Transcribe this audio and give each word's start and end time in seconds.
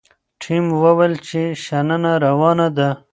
ټیم 0.41 0.65
وویل 0.83 1.13
چې 1.27 1.41
شننه 1.63 2.11
روانه 2.25 2.67
ده. 2.77 2.89